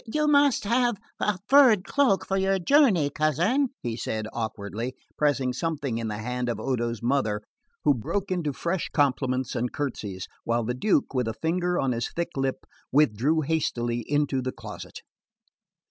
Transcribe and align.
"You 0.11 0.25
must 0.27 0.63
have 0.63 0.97
a 1.19 1.37
furred 1.47 1.83
cloak 1.83 2.25
for 2.25 2.35
your 2.35 2.57
journey, 2.57 3.11
cousin," 3.11 3.67
said 3.97 4.25
he 4.25 4.29
awkwardly, 4.33 4.95
pressing 5.15 5.53
something 5.53 5.99
in 5.99 6.07
the 6.07 6.17
hand 6.17 6.49
of 6.49 6.59
Odo's 6.59 7.03
mother, 7.03 7.43
who 7.83 7.93
broke 7.93 8.31
into 8.31 8.51
fresh 8.51 8.89
compliments 8.95 9.55
and 9.55 9.71
curtsies, 9.71 10.27
while 10.43 10.63
the 10.63 10.73
Duke, 10.73 11.13
with 11.13 11.27
a 11.27 11.35
finger 11.39 11.77
on 11.79 11.91
his 11.91 12.09
thick 12.09 12.31
lip, 12.35 12.65
withdrew 12.91 13.41
hastily 13.41 14.03
into 14.07 14.41
the 14.41 14.51
closet. 14.51 15.01